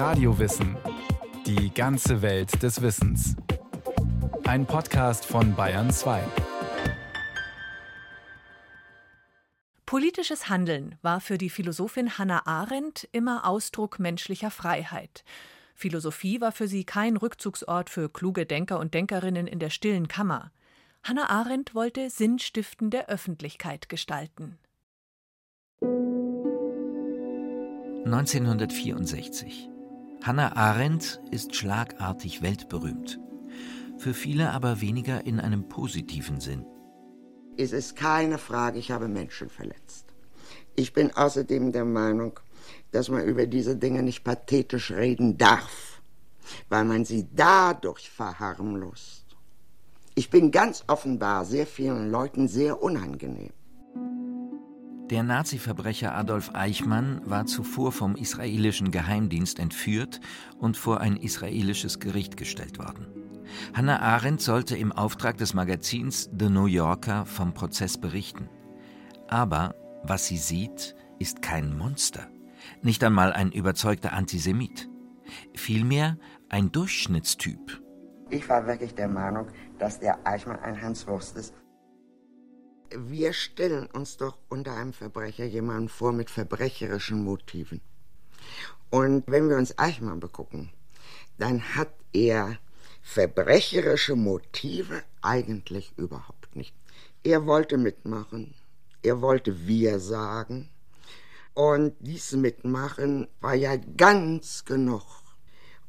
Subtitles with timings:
[0.00, 0.78] Radiowissen.
[1.44, 3.36] Die ganze Welt des Wissens.
[4.44, 6.22] Ein Podcast von Bayern 2.
[9.84, 15.22] Politisches Handeln war für die Philosophin Hannah Arendt immer Ausdruck menschlicher Freiheit.
[15.74, 20.50] Philosophie war für sie kein Rückzugsort für kluge Denker und Denkerinnen in der stillen Kammer.
[21.02, 24.58] Hannah Arendt wollte sinnstiftende Öffentlichkeit gestalten.
[28.06, 29.69] 1964.
[30.22, 33.18] Hannah Arendt ist schlagartig weltberühmt.
[33.96, 36.66] Für viele aber weniger in einem positiven Sinn.
[37.56, 40.04] Es ist keine Frage, ich habe Menschen verletzt.
[40.76, 42.38] Ich bin außerdem der Meinung,
[42.92, 46.02] dass man über diese Dinge nicht pathetisch reden darf,
[46.68, 49.24] weil man sie dadurch verharmlost.
[50.14, 53.54] Ich bin ganz offenbar sehr vielen Leuten sehr unangenehm.
[55.10, 60.20] Der Nazi-Verbrecher Adolf Eichmann war zuvor vom israelischen Geheimdienst entführt
[60.56, 63.08] und vor ein israelisches Gericht gestellt worden.
[63.74, 68.48] Hannah Arendt sollte im Auftrag des Magazins The New Yorker vom Prozess berichten.
[69.26, 72.28] Aber was sie sieht, ist kein Monster,
[72.80, 74.88] nicht einmal ein überzeugter Antisemit,
[75.54, 76.18] vielmehr
[76.48, 77.82] ein Durchschnittstyp.
[78.30, 79.48] Ich war wirklich der Meinung,
[79.80, 81.52] dass der Eichmann ein Hans Wurst ist
[82.96, 87.80] wir stellen uns doch unter einem Verbrecher jemanden vor mit verbrecherischen Motiven.
[88.90, 90.70] Und wenn wir uns Eichmann begucken,
[91.38, 92.58] dann hat er
[93.02, 96.74] verbrecherische Motive eigentlich überhaupt nicht.
[97.22, 98.54] Er wollte mitmachen,
[99.02, 100.68] er wollte wir sagen.
[101.54, 105.02] Und dieses Mitmachen war ja ganz genug,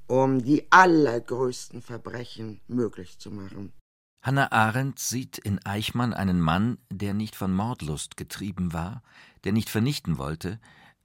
[0.08, 3.74] um die allergrößten Verbrechen möglich zu machen.
[4.23, 9.02] Hannah Arendt sieht in Eichmann einen Mann, der nicht von Mordlust getrieben war,
[9.45, 10.59] der nicht vernichten wollte,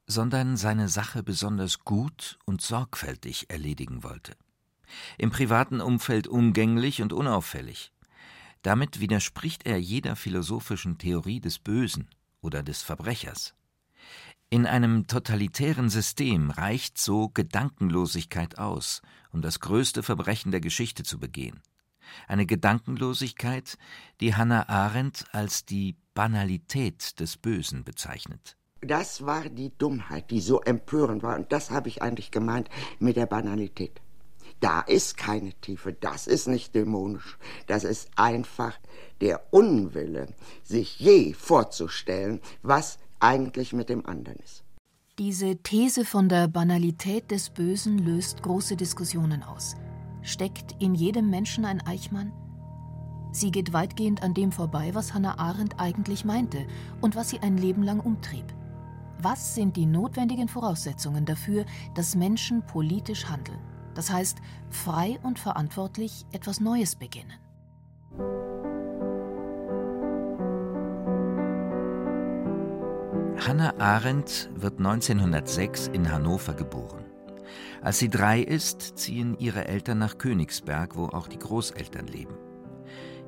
[0.06, 4.36] sondern seine Sache besonders gut und sorgfältig erledigen wollte.
[5.16, 7.90] Im privaten Umfeld umgänglich und unauffällig.
[8.60, 12.10] Damit widerspricht er jeder philosophischen Theorie des Bösen
[12.42, 13.54] oder des Verbrechers.
[14.50, 19.00] In einem totalitären System reicht so Gedankenlosigkeit aus,
[19.32, 21.62] um das größte Verbrechen der Geschichte zu begehen
[22.28, 23.78] eine Gedankenlosigkeit,
[24.20, 28.56] die Hannah Arendt als die Banalität des Bösen bezeichnet.
[28.80, 32.68] Das war die Dummheit, die so empörend war, und das habe ich eigentlich gemeint
[32.98, 34.00] mit der Banalität.
[34.60, 37.36] Da ist keine Tiefe, das ist nicht dämonisch,
[37.66, 38.78] das ist einfach
[39.20, 40.28] der Unwille,
[40.62, 44.62] sich je vorzustellen, was eigentlich mit dem anderen ist.
[45.18, 49.74] Diese These von der Banalität des Bösen löst große Diskussionen aus.
[50.26, 52.32] Steckt in jedem Menschen ein Eichmann?
[53.30, 56.66] Sie geht weitgehend an dem vorbei, was Hannah Arendt eigentlich meinte
[57.00, 58.44] und was sie ein Leben lang umtrieb.
[59.22, 61.64] Was sind die notwendigen Voraussetzungen dafür,
[61.94, 63.60] dass Menschen politisch handeln?
[63.94, 64.38] Das heißt,
[64.68, 67.38] frei und verantwortlich etwas Neues beginnen.
[73.46, 77.05] Hannah Arendt wird 1906 in Hannover geboren.
[77.82, 82.34] Als sie drei ist, ziehen ihre Eltern nach Königsberg, wo auch die Großeltern leben.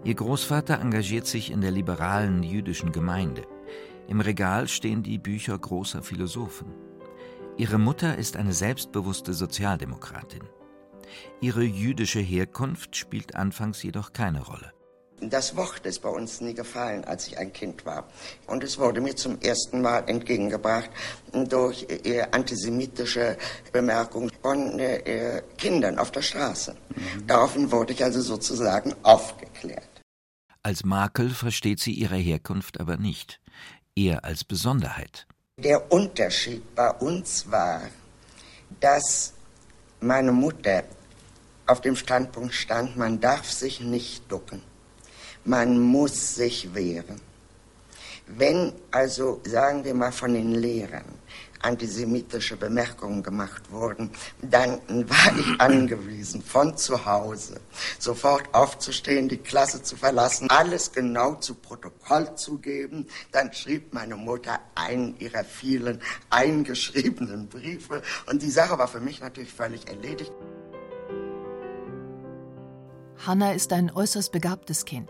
[0.04, 3.42] Ihr Großvater engagiert sich in der liberalen jüdischen Gemeinde.
[4.06, 6.72] Im Regal stehen die Bücher großer Philosophen.
[7.56, 10.44] Ihre Mutter ist eine selbstbewusste Sozialdemokratin.
[11.40, 14.72] Ihre jüdische Herkunft spielt anfangs jedoch keine Rolle.
[15.20, 18.06] Das Wort ist bei uns nie gefallen, als ich ein Kind war.
[18.46, 20.90] Und es wurde mir zum ersten Mal entgegengebracht
[21.32, 23.36] durch äh, antisemitische
[23.72, 26.76] Bemerkungen von äh, Kindern auf der Straße.
[26.94, 27.26] Mhm.
[27.26, 29.88] Daraufhin wurde ich also sozusagen aufgeklärt.
[30.62, 33.40] Als Makel versteht sie ihre Herkunft aber nicht,
[33.96, 35.26] eher als Besonderheit.
[35.58, 37.82] Der Unterschied bei uns war,
[38.80, 39.32] dass
[40.00, 40.84] meine Mutter
[41.66, 44.62] auf dem Standpunkt stand, man darf sich nicht ducken.
[45.48, 47.22] Man muss sich wehren.
[48.26, 51.06] Wenn also, sagen wir mal, von den Lehrern
[51.62, 54.10] antisemitische Bemerkungen gemacht wurden,
[54.42, 54.78] dann
[55.08, 57.62] war ich angewiesen, von zu Hause
[57.98, 63.06] sofort aufzustehen, die Klasse zu verlassen, alles genau zu Protokoll zu geben.
[63.32, 69.22] Dann schrieb meine Mutter einen ihrer vielen eingeschriebenen Briefe und die Sache war für mich
[69.22, 70.32] natürlich völlig erledigt.
[73.26, 75.08] Hanna ist ein äußerst begabtes Kind.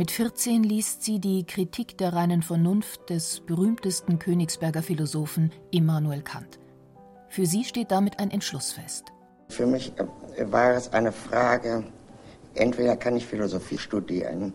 [0.00, 6.58] Mit 14 liest sie die Kritik der reinen Vernunft des berühmtesten Königsberger Philosophen Immanuel Kant.
[7.28, 9.12] Für sie steht damit ein Entschluss fest.
[9.50, 11.84] Für mich äh, war es eine Frage,
[12.54, 14.54] entweder kann ich Philosophie studieren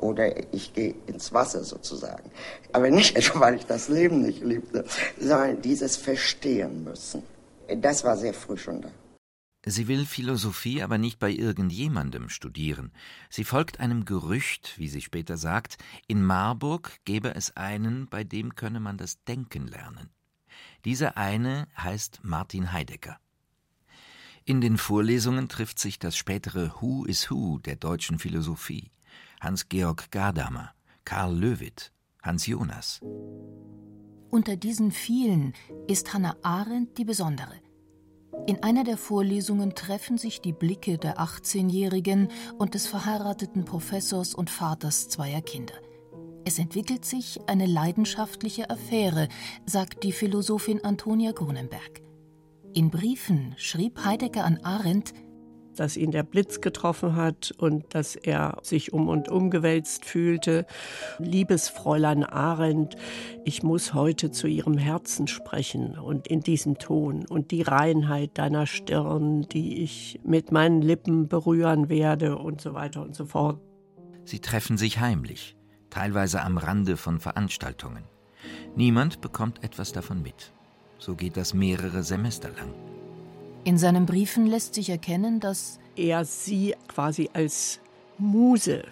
[0.00, 2.28] oder ich gehe ins Wasser sozusagen.
[2.72, 4.84] Aber nicht weil ich das Leben nicht liebte,
[5.20, 7.22] sondern dieses Verstehen müssen.
[7.76, 8.88] Das war sehr früh schon da.
[9.64, 12.92] Sie will Philosophie aber nicht bei irgendjemandem studieren.
[13.28, 15.76] Sie folgt einem Gerücht, wie sie später sagt,
[16.06, 20.08] in Marburg gebe es einen, bei dem könne man das Denken lernen.
[20.86, 23.18] Dieser eine heißt Martin Heidegger.
[24.46, 28.90] In den Vorlesungen trifft sich das spätere Who is Who der deutschen Philosophie.
[29.40, 30.72] Hans-Georg Gadamer,
[31.04, 31.92] Karl Löwit,
[32.22, 33.00] Hans Jonas.
[34.30, 35.52] Unter diesen vielen
[35.86, 37.60] ist Hannah Arendt die besondere.
[38.46, 42.28] In einer der Vorlesungen treffen sich die Blicke der 18-Jährigen
[42.58, 45.74] und des verheirateten Professors und Vaters zweier Kinder.
[46.44, 49.28] Es entwickelt sich eine leidenschaftliche Affäre,
[49.66, 52.02] sagt die Philosophin Antonia Grunenberg.
[52.72, 55.12] In Briefen schrieb Heidegger an Arendt,
[55.76, 60.66] dass ihn der Blitz getroffen hat und dass er sich um und um gewälzt fühlte.
[61.18, 62.96] Liebes Fräulein Arendt,
[63.44, 68.66] ich muss heute zu Ihrem Herzen sprechen und in diesem Ton und die Reinheit deiner
[68.66, 73.60] Stirn, die ich mit meinen Lippen berühren werde und so weiter und so fort.
[74.24, 75.56] Sie treffen sich heimlich,
[75.88, 78.04] teilweise am Rande von Veranstaltungen.
[78.76, 80.52] Niemand bekommt etwas davon mit.
[80.98, 82.99] So geht das mehrere Semester lang.
[83.62, 87.80] In seinen Briefen lässt sich erkennen, dass er sie quasi als
[88.16, 88.84] Muse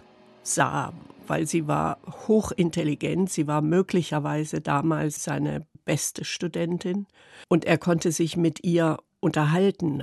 [0.43, 0.93] sah,
[1.27, 1.99] weil sie war
[2.29, 7.07] hochintelligent, sie war möglicherweise damals seine beste Studentin
[7.49, 10.03] und er konnte sich mit ihr unterhalten.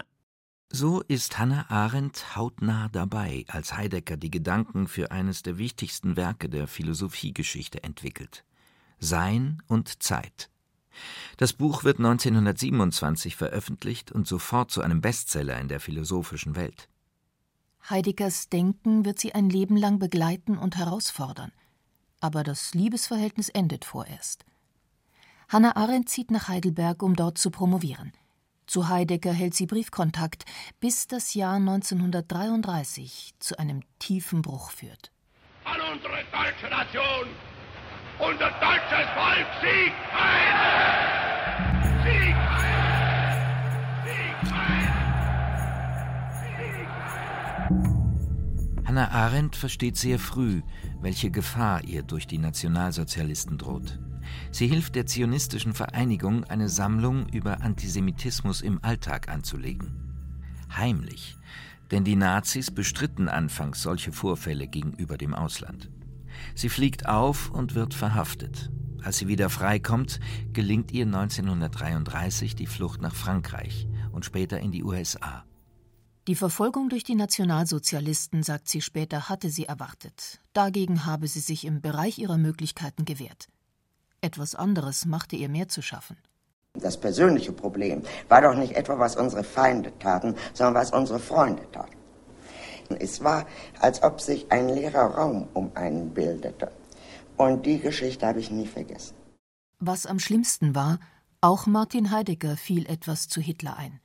[0.72, 6.50] So ist Hannah Arendt hautnah dabei, als Heidegger die Gedanken für eines der wichtigsten Werke
[6.50, 8.44] der Philosophiegeschichte entwickelt.
[9.00, 10.50] Sein und Zeit.
[11.38, 16.88] Das Buch wird 1927 veröffentlicht und sofort zu einem Bestseller in der philosophischen Welt.
[17.90, 21.52] Heideggers Denken wird sie ein Leben lang begleiten und herausfordern.
[22.20, 24.46] Aber das Liebesverhältnis endet vorerst.
[25.50, 28.14] Hannah Arendt zieht nach Heidelberg, um dort zu promovieren.
[28.66, 30.46] Zu Heidegger hält sie Briefkontakt,
[30.80, 35.12] bis das Jahr 1933 zu einem tiefen Bruch führt.
[35.66, 37.28] An unsere deutsche Nation!
[38.18, 40.56] Unser deutsches Volk siegt ein!
[42.04, 42.36] Sieg!
[48.86, 50.62] Hannah Arendt versteht sehr früh,
[51.02, 54.00] welche Gefahr ihr durch die Nationalsozialisten droht.
[54.52, 59.92] Sie hilft der zionistischen Vereinigung, eine Sammlung über Antisemitismus im Alltag anzulegen.
[60.74, 61.36] Heimlich,
[61.92, 65.90] denn die Nazis bestritten anfangs solche Vorfälle gegenüber dem Ausland.
[66.56, 68.72] Sie fliegt auf und wird verhaftet.
[69.04, 70.20] Als sie wieder freikommt,
[70.52, 75.46] gelingt ihr 1933 die Flucht nach Frankreich und später in die USA.
[76.28, 80.42] Die Verfolgung durch die Nationalsozialisten, sagt sie später, hatte sie erwartet.
[80.54, 83.48] Dagegen habe sie sich im Bereich ihrer Möglichkeiten gewehrt.
[84.22, 86.18] Etwas anderes machte ihr mehr zu schaffen.
[86.74, 91.62] Das persönliche Problem war doch nicht etwa, was unsere Feinde taten, sondern was unsere Freunde
[91.72, 91.96] taten.
[93.00, 93.46] Es war,
[93.80, 96.72] als ob sich ein leerer Raum um einen bildete.
[97.38, 99.16] Und die Geschichte habe ich nie vergessen.
[99.80, 101.00] Was am schlimmsten war,
[101.42, 104.00] auch Martin Heidegger fiel etwas zu Hitler ein.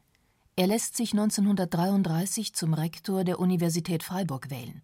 [0.56, 4.82] Er lässt sich 1933 zum Rektor der Universität Freiburg wählen.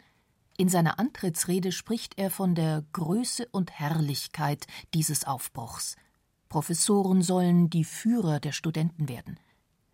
[0.56, 5.96] In seiner Antrittsrede spricht er von der Größe und Herrlichkeit dieses Aufbruchs.
[6.49, 9.38] Professoren sollen die Führer der Studenten werden.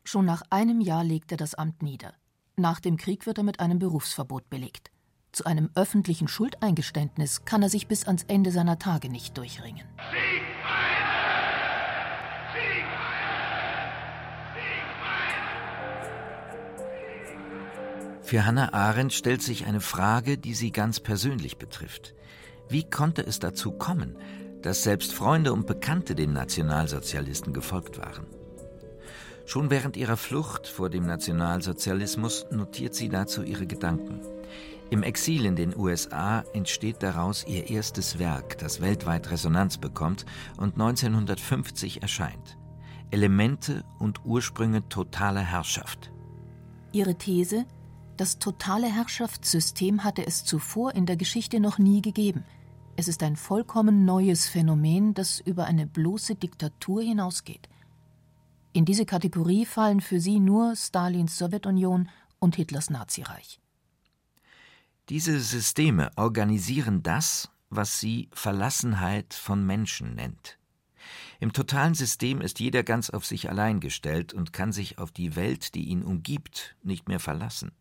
[0.05, 2.15] Schon nach einem Jahr legt er das Amt nieder.
[2.57, 4.91] Nach dem Krieg wird er mit einem Berufsverbot belegt.
[5.33, 9.87] Zu einem öffentlichen Schuldeingeständnis kann er sich bis ans Ende seiner Tage nicht durchringen.
[18.23, 22.15] Für Hannah Arendt stellt sich eine Frage, die sie ganz persönlich betrifft.
[22.69, 24.17] Wie konnte es dazu kommen,
[24.61, 28.27] dass selbst Freunde und Bekannte den Nationalsozialisten gefolgt waren?
[29.45, 34.21] Schon während ihrer Flucht vor dem Nationalsozialismus notiert sie dazu ihre Gedanken.
[34.91, 40.27] Im Exil in den USA entsteht daraus ihr erstes Werk, das weltweit Resonanz bekommt
[40.59, 42.59] und 1950 erscheint.
[43.11, 46.13] Elemente und Ursprünge totaler Herrschaft.
[46.93, 47.65] Ihre These,
[48.19, 52.45] das totale Herrschaftssystem hatte es zuvor in der Geschichte noch nie gegeben.
[52.97, 57.69] Es ist ein vollkommen neues Phänomen, das über eine bloße Diktatur hinausgeht.
[58.75, 63.61] In diese Kategorie fallen für sie nur Stalins Sowjetunion und Hitlers Nazireich.
[65.11, 70.59] Diese Systeme organisieren das, was sie Verlassenheit von Menschen nennt.
[71.39, 75.37] Im totalen System ist jeder ganz auf sich allein gestellt und kann sich auf die
[75.37, 77.73] Welt, die ihn umgibt, nicht mehr verlassen.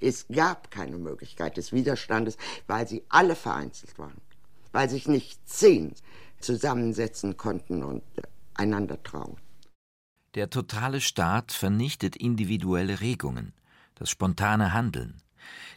[0.00, 2.36] Es gab keine Möglichkeit des Widerstandes,
[2.68, 4.20] weil sie alle vereinzelt waren,
[4.70, 5.94] weil sich nicht zehn
[6.38, 8.02] zusammensetzen konnten und
[8.54, 9.36] einander trauen.
[10.38, 13.54] Der totale Staat vernichtet individuelle Regungen,
[13.96, 15.20] das spontane Handeln.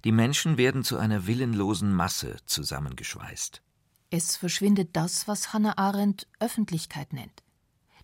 [0.04, 3.64] Die Menschen werden zu einer willenlosen Masse zusammengeschweißt.
[4.12, 7.42] Es verschwindet das, was Hannah Arendt Öffentlichkeit nennt.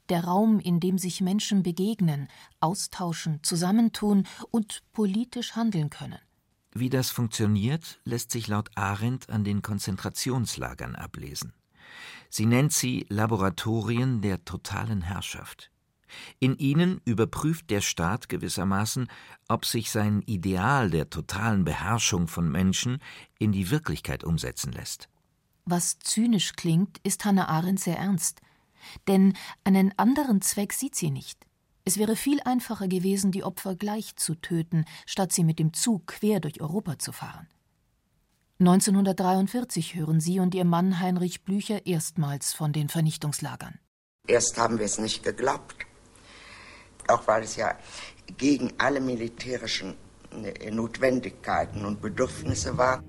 [0.09, 2.27] Der Raum, in dem sich Menschen begegnen,
[2.59, 6.17] austauschen, zusammentun und politisch handeln können.
[6.73, 11.53] Wie das funktioniert, lässt sich laut Arendt an den Konzentrationslagern ablesen.
[12.31, 15.69] Sie nennt sie Laboratorien der totalen Herrschaft.
[16.39, 19.07] In ihnen überprüft der Staat gewissermaßen,
[19.47, 22.99] ob sich sein Ideal der totalen Beherrschung von Menschen
[23.39, 25.09] in die Wirklichkeit umsetzen lässt.
[25.65, 28.41] Was zynisch klingt, ist Hannah Arendt sehr ernst.
[29.07, 29.33] Denn
[29.63, 31.45] einen anderen Zweck sieht sie nicht.
[31.83, 36.07] Es wäre viel einfacher gewesen, die Opfer gleich zu töten, statt sie mit dem Zug
[36.07, 37.47] quer durch Europa zu fahren.
[38.59, 43.79] 1943 hören sie und ihr Mann Heinrich Blücher erstmals von den Vernichtungslagern.
[44.27, 45.77] Erst haben wir es nicht geglaubt,
[47.09, 47.75] auch weil es ja
[48.37, 49.95] gegen alle militärischen
[50.43, 53.03] äh, Notwendigkeiten und Bedürfnisse war.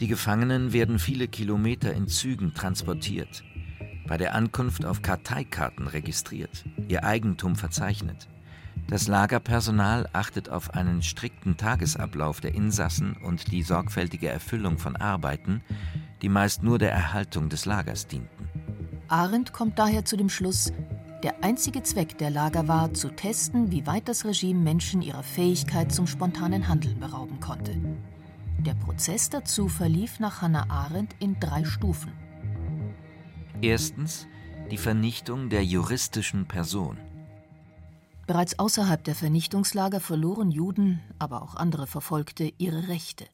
[0.00, 3.44] Die Gefangenen werden viele Kilometer in Zügen transportiert,
[4.06, 8.28] bei der Ankunft auf Karteikarten registriert, ihr Eigentum verzeichnet.
[8.88, 15.62] Das Lagerpersonal achtet auf einen strikten Tagesablauf der Insassen und die sorgfältige Erfüllung von Arbeiten,
[16.22, 18.48] die meist nur der Erhaltung des Lagers dienten.
[19.08, 20.72] Arendt kommt daher zu dem Schluss,
[21.24, 25.90] der einzige Zweck der Lager war, zu testen, wie weit das Regime Menschen ihrer Fähigkeit
[25.90, 27.74] zum spontanen Handeln berauben konnte.
[28.58, 32.12] Der Prozess dazu verlief nach Hannah Arendt in drei Stufen.
[33.62, 34.26] Erstens
[34.70, 36.98] die Vernichtung der juristischen Person.
[38.26, 43.24] Bereits außerhalb der Vernichtungslager verloren Juden, aber auch andere Verfolgte, ihre Rechte.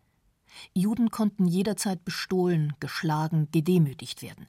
[0.74, 4.46] Juden konnten jederzeit bestohlen, geschlagen, gedemütigt werden.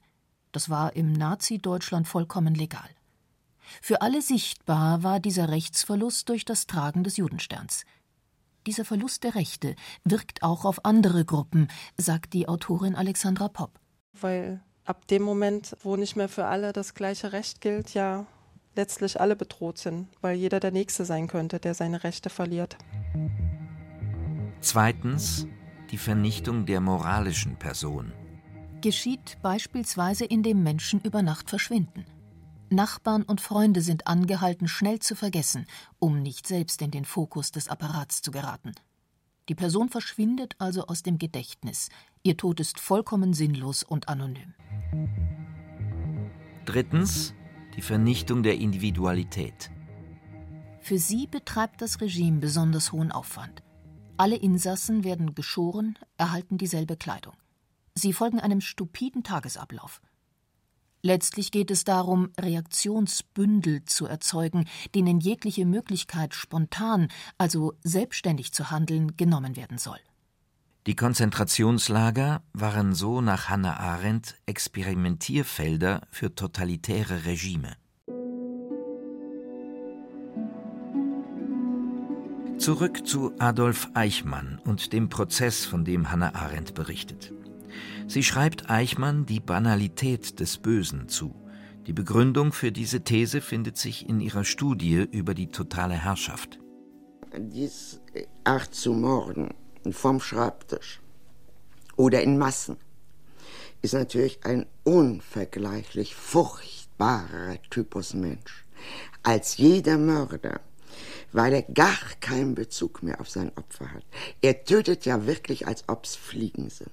[0.52, 2.88] Das war im Nazi-Deutschland vollkommen legal.
[3.80, 7.84] Für alle sichtbar war dieser Rechtsverlust durch das Tragen des Judensterns.
[8.66, 13.78] Dieser Verlust der Rechte wirkt auch auf andere Gruppen, sagt die Autorin Alexandra Popp.
[14.12, 18.26] Weil ab dem Moment, wo nicht mehr für alle das gleiche Recht gilt, ja
[18.74, 22.76] letztlich alle bedroht sind, weil jeder der Nächste sein könnte, der seine Rechte verliert.
[24.60, 25.46] Zweitens
[25.90, 28.12] die Vernichtung der moralischen Person.
[28.80, 32.04] Geschieht beispielsweise, indem Menschen über Nacht verschwinden.
[32.72, 35.66] Nachbarn und Freunde sind angehalten, schnell zu vergessen,
[35.98, 38.74] um nicht selbst in den Fokus des Apparats zu geraten.
[39.48, 41.88] Die Person verschwindet also aus dem Gedächtnis.
[42.22, 44.54] Ihr Tod ist vollkommen sinnlos und anonym.
[46.64, 47.34] Drittens
[47.76, 49.70] die Vernichtung der Individualität.
[50.80, 53.62] Für sie betreibt das Regime besonders hohen Aufwand.
[54.16, 57.34] Alle Insassen werden geschoren, erhalten dieselbe Kleidung.
[57.94, 60.00] Sie folgen einem stupiden Tagesablauf.
[61.04, 69.16] Letztlich geht es darum, Reaktionsbündel zu erzeugen, denen jegliche Möglichkeit, spontan, also selbstständig zu handeln,
[69.16, 69.98] genommen werden soll.
[70.86, 77.76] Die Konzentrationslager waren so nach Hannah Arendt Experimentierfelder für totalitäre Regime.
[82.58, 87.32] Zurück zu Adolf Eichmann und dem Prozess, von dem Hannah Arendt berichtet.
[88.06, 91.34] Sie schreibt Eichmann die Banalität des Bösen zu.
[91.86, 96.60] Die Begründung für diese These findet sich in ihrer Studie über die totale Herrschaft.
[97.36, 98.00] Dies
[98.44, 99.54] Art zu morden
[99.90, 101.00] vom Schreibtisch
[101.96, 102.76] oder in Massen
[103.80, 108.64] ist natürlich ein unvergleichlich furchtbarer Typus Mensch
[109.22, 110.60] als jeder Mörder,
[111.32, 114.04] weil er gar keinen Bezug mehr auf sein Opfer hat.
[114.40, 116.90] Er tötet ja wirklich, als ob's Fliegen sind.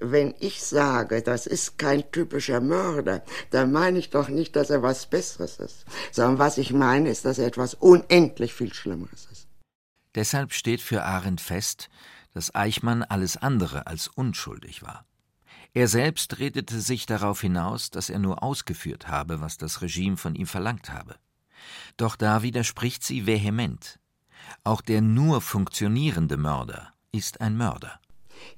[0.00, 4.82] Wenn ich sage, das ist kein typischer Mörder, dann meine ich doch nicht, dass er
[4.82, 9.48] was Besseres ist, sondern was ich meine, ist, dass er etwas unendlich viel Schlimmeres ist.
[10.14, 11.88] Deshalb steht für Arendt fest,
[12.32, 15.04] dass Eichmann alles andere als unschuldig war.
[15.74, 20.34] Er selbst redete sich darauf hinaus, dass er nur ausgeführt habe, was das Regime von
[20.34, 21.16] ihm verlangt habe.
[21.96, 23.98] Doch da widerspricht sie vehement.
[24.64, 28.00] Auch der nur funktionierende Mörder ist ein Mörder.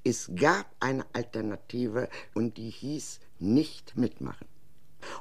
[0.04, 4.46] Es gab eine Alternative und die hieß nicht mitmachen.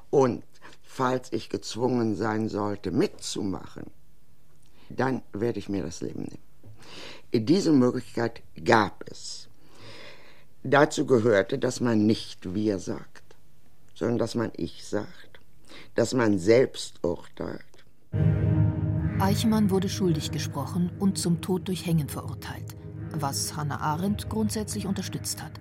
[0.10, 0.44] Und
[0.84, 3.86] falls ich gezwungen sein sollte, mitzumachen,
[4.90, 7.46] dann werde ich mir das Leben nehmen.
[7.46, 9.48] Diese Möglichkeit gab es.
[10.64, 13.24] Dazu gehörte, dass man nicht wir sagt,
[13.96, 15.40] sondern dass man ich sagt,
[15.96, 17.64] dass man selbst urteilt.
[19.20, 22.76] Eichmann wurde schuldig gesprochen und zum Tod durch Hängen verurteilt,
[23.16, 25.60] was Hannah Arendt grundsätzlich unterstützt hat.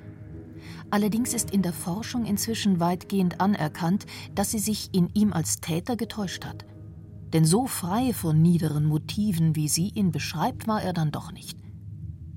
[0.91, 5.97] Allerdings ist in der Forschung inzwischen weitgehend anerkannt, dass sie sich in ihm als Täter
[5.97, 6.65] getäuscht hat.
[7.33, 11.59] Denn so frei von niederen Motiven, wie sie ihn beschreibt, war er dann doch nicht.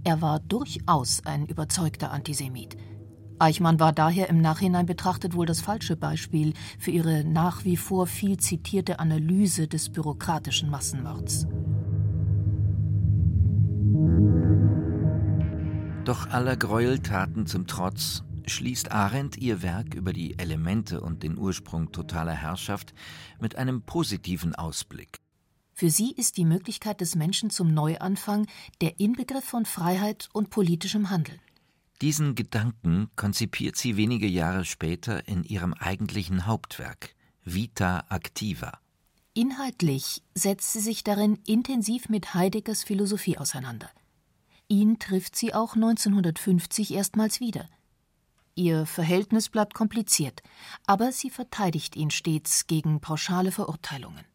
[0.03, 2.75] Er war durchaus ein überzeugter Antisemit.
[3.39, 8.05] Eichmann war daher im Nachhinein betrachtet wohl das falsche Beispiel für ihre nach wie vor
[8.05, 11.47] viel zitierte Analyse des bürokratischen Massenmords.
[16.05, 21.91] Doch aller Gräueltaten zum Trotz schließt Arendt ihr Werk über die Elemente und den Ursprung
[21.91, 22.95] totaler Herrschaft
[23.39, 25.19] mit einem positiven Ausblick.
[25.73, 28.47] Für sie ist die Möglichkeit des Menschen zum Neuanfang
[28.81, 31.39] der Inbegriff von Freiheit und politischem Handeln.
[32.01, 38.79] Diesen Gedanken konzipiert sie wenige Jahre später in ihrem eigentlichen Hauptwerk Vita Activa.
[39.35, 43.91] Inhaltlich setzt sie sich darin intensiv mit Heideggers Philosophie auseinander.
[44.71, 47.69] Ihn trifft sie auch 1950 erstmals wieder–
[48.55, 50.43] Ihr Verhältnis bleibt kompliziert,
[50.85, 54.25] aber sie verteidigt ihn stets gegen pauschale Verurteilungen.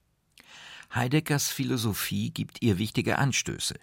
[0.94, 3.74] Heideggers Philosophie gibt ihr wichtige Anstöße,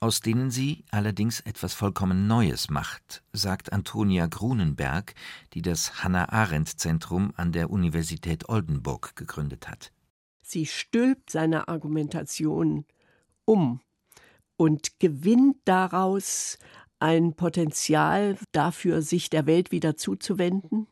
[0.00, 5.14] aus denen sie allerdings etwas vollkommen Neues macht, sagt Antonia Grunenberg,
[5.54, 9.92] die das Hannah-Arendt-Zentrum an der Universität Oldenburg gegründet hat.
[10.42, 12.86] Sie stülpt seine Argumentation
[13.44, 13.80] um
[14.60, 16.58] und gewinnt daraus
[16.98, 20.86] ein Potenzial dafür, sich der Welt wieder zuzuwenden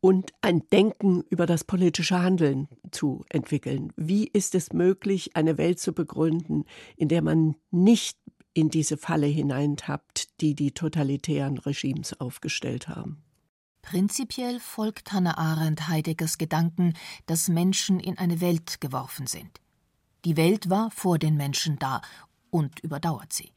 [0.00, 3.92] und ein Denken über das politische Handeln zu entwickeln.
[3.94, 6.64] Wie ist es möglich, eine Welt zu begründen,
[6.96, 8.18] in der man nicht
[8.52, 13.22] in diese Falle hineintappt, die die totalitären Regimes aufgestellt haben?
[13.82, 16.94] Prinzipiell folgt Hannah Arendt Heideggers Gedanken,
[17.26, 19.60] dass Menschen in eine Welt geworfen sind.
[20.24, 22.00] Die Welt war vor den Menschen da
[22.54, 23.52] und überdauert sie.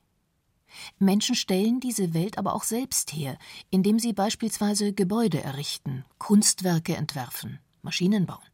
[0.98, 3.38] Menschen stellen diese Welt aber auch selbst her,
[3.70, 8.50] indem sie beispielsweise Gebäude errichten, Kunstwerke entwerfen, Maschinen bauen.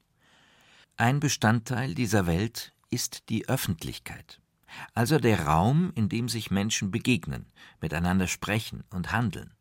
[0.98, 4.42] Ein Bestandteil dieser Welt ist die Öffentlichkeit,
[4.94, 9.54] also der Raum, in dem sich Menschen begegnen, miteinander sprechen und handeln.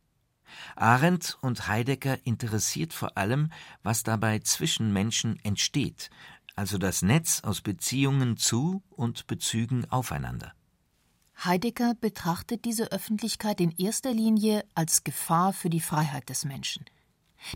[0.74, 3.52] Arendt und Heidegger interessiert vor allem,
[3.84, 6.10] was dabei zwischen Menschen entsteht,
[6.56, 10.52] also das Netz aus Beziehungen zu und Bezügen aufeinander.
[11.44, 16.84] Heidegger betrachtet diese Öffentlichkeit in erster Linie als Gefahr für die Freiheit des Menschen.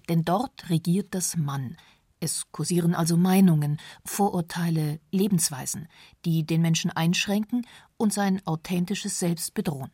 [0.09, 1.77] Denn dort regiert das Mann.
[2.18, 5.88] Es kursieren also Meinungen, Vorurteile, Lebensweisen,
[6.25, 9.92] die den Menschen einschränken und sein authentisches Selbst bedrohen.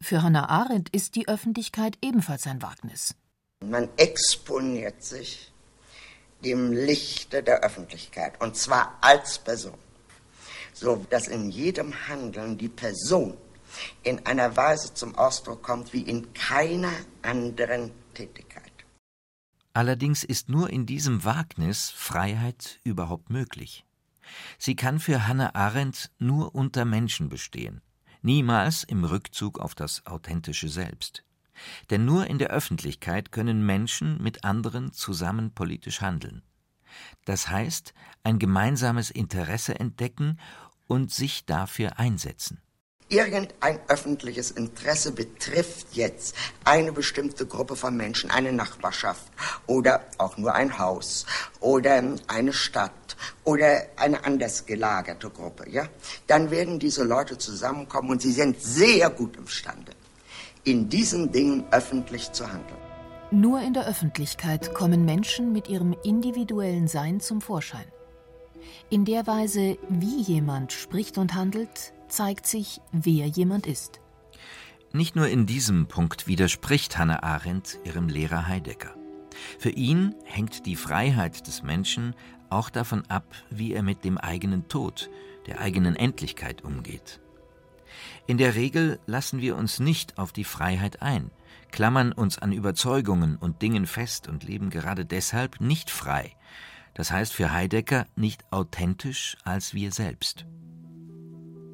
[0.00, 3.14] Für Hannah Arendt ist die Öffentlichkeit ebenfalls ein Wagnis.
[3.60, 5.52] Man exponiert sich
[6.44, 9.78] dem Lichte der Öffentlichkeit, und zwar als Person
[10.74, 13.36] so dass in jedem Handeln die Person
[14.02, 18.72] in einer Weise zum Ausdruck kommt wie in keiner anderen Tätigkeit.
[19.72, 23.84] Allerdings ist nur in diesem Wagnis Freiheit überhaupt möglich.
[24.58, 27.82] Sie kann für Hannah Arendt nur unter Menschen bestehen,
[28.22, 31.24] niemals im Rückzug auf das authentische Selbst.
[31.90, 36.42] Denn nur in der Öffentlichkeit können Menschen mit anderen zusammen politisch handeln.
[37.24, 40.38] Das heißt, ein gemeinsames Interesse entdecken
[40.86, 42.60] und sich dafür einsetzen.
[43.10, 49.30] Irgendein öffentliches Interesse betrifft jetzt eine bestimmte Gruppe von Menschen, eine Nachbarschaft
[49.66, 51.26] oder auch nur ein Haus
[51.60, 55.86] oder eine Stadt oder eine anders gelagerte Gruppe, ja?
[56.26, 59.92] Dann werden diese Leute zusammenkommen und sie sind sehr gut imstande,
[60.64, 62.83] in diesen Dingen öffentlich zu handeln.
[63.34, 67.86] Nur in der Öffentlichkeit kommen Menschen mit ihrem individuellen Sein zum Vorschein.
[68.90, 74.00] In der Weise, wie jemand spricht und handelt, zeigt sich, wer jemand ist.
[74.92, 78.94] Nicht nur in diesem Punkt widerspricht Hannah Arendt ihrem Lehrer Heidegger.
[79.58, 82.14] Für ihn hängt die Freiheit des Menschen
[82.50, 85.10] auch davon ab, wie er mit dem eigenen Tod,
[85.48, 87.18] der eigenen Endlichkeit umgeht.
[88.28, 91.32] In der Regel lassen wir uns nicht auf die Freiheit ein,
[91.74, 96.30] klammern uns an Überzeugungen und Dingen fest und leben gerade deshalb nicht frei,
[96.94, 100.46] das heißt für Heidegger nicht authentisch als wir selbst.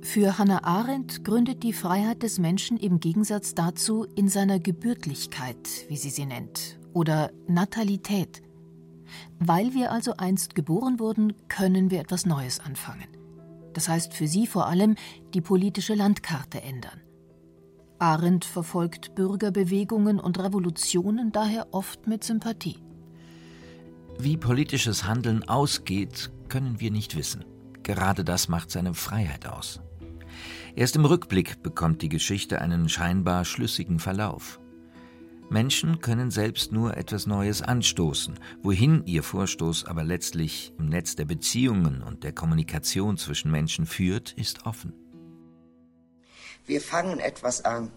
[0.01, 5.99] Für Hannah Arendt gründet die Freiheit des Menschen im Gegensatz dazu in seiner Gebürtlichkeit, wie
[5.99, 8.41] sie sie nennt, oder Natalität.
[9.39, 13.09] Weil wir also einst geboren wurden, können wir etwas Neues anfangen.
[13.75, 14.95] Das heißt für sie vor allem
[15.35, 17.03] die politische Landkarte ändern.
[18.01, 22.79] Arendt verfolgt Bürgerbewegungen und Revolutionen daher oft mit Sympathie.
[24.19, 27.45] Wie politisches Handeln ausgeht, können wir nicht wissen.
[27.83, 29.81] Gerade das macht seine Freiheit aus.
[30.75, 34.61] Erst im Rückblick bekommt die Geschichte einen scheinbar schlüssigen Verlauf.
[35.51, 38.39] Menschen können selbst nur etwas Neues anstoßen.
[38.63, 44.33] Wohin ihr Vorstoß aber letztlich im Netz der Beziehungen und der Kommunikation zwischen Menschen führt,
[44.35, 44.93] ist offen.
[46.71, 47.91] Wir fangen etwas an.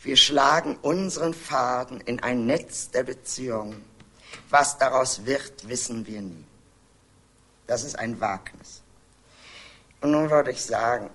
[0.00, 3.84] Wir schlagen unseren Faden in ein Netz der Beziehungen.
[4.48, 6.46] Was daraus wird, wissen wir nie.
[7.66, 8.82] Das ist ein Wagnis.
[10.00, 11.10] Und nun würde ich sagen,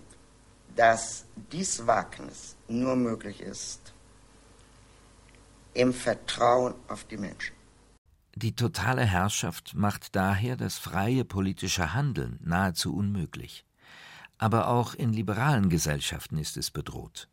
[0.76, 3.94] dass dies Wagnis nur möglich ist
[5.74, 7.56] im Vertrauen auf die Menschen.
[8.36, 13.66] Die totale Herrschaft macht daher das freie politische Handeln nahezu unmöglich.
[14.42, 17.30] Aber auch in liberalen Gesellschaften ist es bedroht.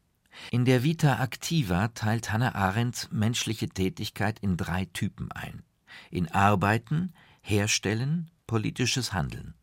[0.51, 5.63] In der Vita Activa teilt Hannah Arendt menschliche Tätigkeit in drei Typen ein:
[6.11, 9.55] in Arbeiten, Herstellen, politisches Handeln.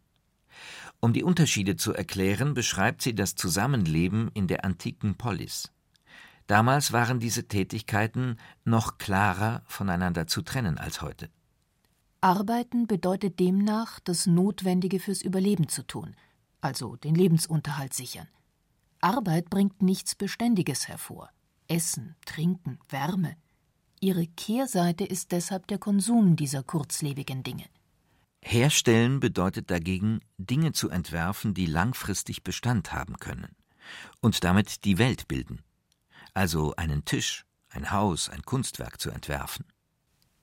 [0.99, 5.71] Um die Unterschiede zu erklären, beschreibt sie das Zusammenleben in der antiken Polis.
[6.47, 11.29] Damals waren diese Tätigkeiten noch klarer voneinander zu trennen als heute.
[12.21, 16.15] Arbeiten bedeutet demnach, das Notwendige fürs Überleben zu tun,
[16.65, 18.27] also den Lebensunterhalt sichern.
[18.99, 21.29] Arbeit bringt nichts Beständiges hervor.
[21.67, 23.37] Essen, Trinken, Wärme.
[24.01, 27.65] Ihre Kehrseite ist deshalb der Konsum dieser kurzlebigen Dinge.
[28.43, 33.55] Herstellen bedeutet dagegen, Dinge zu entwerfen, die langfristig Bestand haben können
[34.21, 35.61] und damit die Welt bilden
[36.35, 39.65] also einen Tisch, ein Haus, ein Kunstwerk zu entwerfen.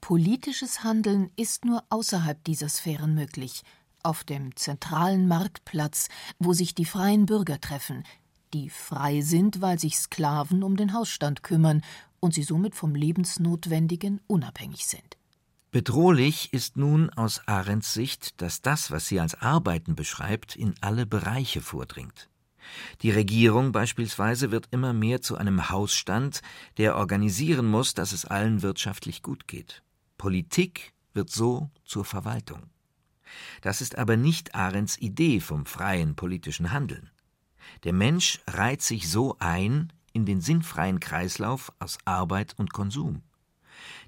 [0.01, 3.63] Politisches Handeln ist nur außerhalb dieser Sphären möglich,
[4.03, 8.05] auf dem zentralen Marktplatz, wo sich die freien Bürger treffen,
[8.55, 11.83] die frei sind, weil sich Sklaven um den Hausstand kümmern
[12.21, 15.17] und sie somit vom Lebensnotwendigen unabhängig sind.
[15.71, 21.07] Bedrohlich ist nun aus Arends Sicht, dass das, was sie als Arbeiten beschreibt, in alle
[21.07, 22.29] Bereiche vordringt.
[23.01, 26.43] Die Regierung beispielsweise wird immer mehr zu einem Hausstand,
[26.77, 29.83] der organisieren muss, dass es allen wirtschaftlich gut geht.
[30.19, 32.72] Politik wird so zur Verwaltung.
[33.61, 37.11] Das ist aber nicht Arends Idee vom freien politischen Handeln.
[37.85, 43.23] Der Mensch reiht sich so ein in den sinnfreien Kreislauf aus Arbeit und Konsum.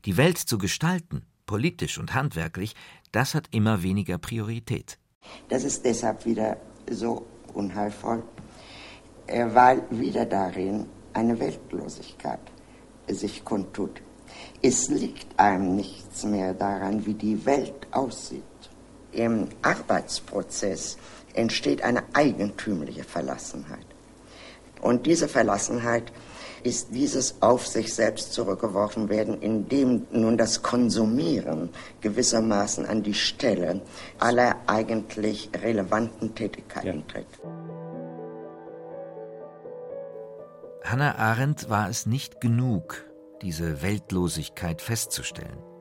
[0.04, 2.74] Die Welt zu gestalten, politisch und handwerklich,
[3.12, 4.98] das hat immer weniger Priorität.
[5.48, 6.58] Das ist deshalb wieder
[6.90, 8.22] so unheilvoll,
[9.26, 12.40] weil wieder darin eine Weltlosigkeit
[13.08, 14.02] sich kundtut.
[14.60, 18.42] Es liegt einem nichts mehr daran, wie die Welt aussieht.
[19.14, 20.96] Im Arbeitsprozess
[21.34, 23.86] entsteht eine eigentümliche Verlassenheit.
[24.80, 26.12] Und diese Verlassenheit
[26.62, 31.68] ist dieses auf sich selbst zurückgeworfen werden, indem nun das Konsumieren
[32.00, 33.82] gewissermaßen an die Stelle
[34.18, 37.12] aller eigentlich relevanten Tätigkeiten ja.
[37.12, 37.26] tritt.
[40.82, 43.04] Hannah Arendt war es nicht genug,
[43.42, 45.73] diese Weltlosigkeit festzustellen.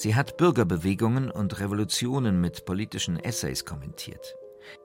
[0.00, 4.34] Sie hat Bürgerbewegungen und Revolutionen mit politischen Essays kommentiert.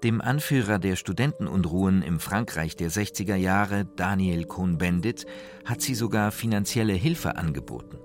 [0.04, 5.26] Dem Anführer der Studentenunruhen im Frankreich der 60er Jahre, Daniel Cohn-Bendit,
[5.64, 7.98] hat sie sogar finanzielle Hilfe angeboten.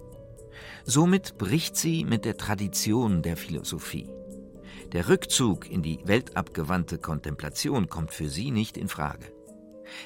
[0.85, 4.09] Somit bricht sie mit der Tradition der Philosophie.
[4.93, 9.33] Der Rückzug in die weltabgewandte Kontemplation kommt für sie nicht in Frage.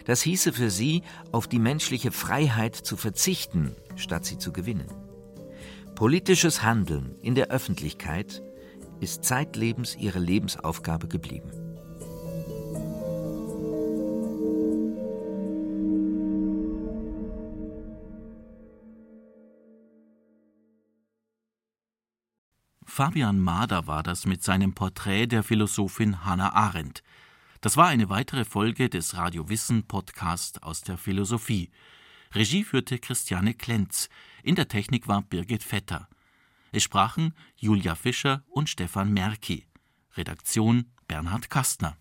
[0.07, 5.04] Das hieße für sie, auf die menschliche Freiheit zu verzichten, statt sie zu gewinnen.
[5.95, 8.43] Politisches Handeln in der Öffentlichkeit
[8.99, 11.53] ist zeitlebens ihre Lebensaufgabe geblieben.
[22.85, 27.05] Fabian Mader war das mit seinem Porträt der Philosophin Hannah Arendt.
[27.61, 31.71] Das war eine weitere Folge des Radio Wissen Podcast aus der Philosophie.
[32.35, 34.09] Regie führte Christiane Klenz.
[34.45, 36.07] In der Technik war Birgit Vetter.
[36.71, 39.67] Es sprachen Julia Fischer und Stefan Merki.
[40.19, 41.97] Redaktion Bernhard Kastner.